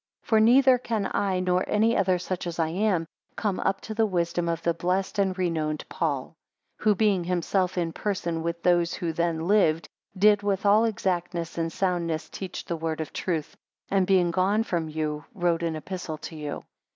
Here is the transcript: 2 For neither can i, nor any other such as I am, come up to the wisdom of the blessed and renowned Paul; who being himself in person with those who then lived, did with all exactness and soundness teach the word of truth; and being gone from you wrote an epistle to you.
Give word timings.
2 0.23 0.27
For 0.29 0.39
neither 0.39 0.79
can 0.79 1.05
i, 1.13 1.39
nor 1.39 1.63
any 1.69 1.95
other 1.95 2.17
such 2.17 2.47
as 2.47 2.57
I 2.57 2.69
am, 2.69 3.05
come 3.35 3.59
up 3.59 3.81
to 3.81 3.93
the 3.93 4.07
wisdom 4.07 4.49
of 4.49 4.63
the 4.63 4.73
blessed 4.73 5.19
and 5.19 5.37
renowned 5.37 5.87
Paul; 5.89 6.33
who 6.77 6.95
being 6.95 7.23
himself 7.23 7.77
in 7.77 7.93
person 7.93 8.41
with 8.41 8.63
those 8.63 8.95
who 8.95 9.13
then 9.13 9.41
lived, 9.47 9.87
did 10.17 10.41
with 10.41 10.65
all 10.65 10.85
exactness 10.85 11.55
and 11.55 11.71
soundness 11.71 12.29
teach 12.29 12.65
the 12.65 12.77
word 12.77 12.99
of 12.99 13.13
truth; 13.13 13.55
and 13.91 14.07
being 14.07 14.31
gone 14.31 14.63
from 14.63 14.89
you 14.89 15.23
wrote 15.35 15.61
an 15.61 15.75
epistle 15.75 16.17
to 16.17 16.35
you. 16.35 16.63